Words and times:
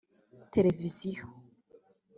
televiziyo 0.51 1.23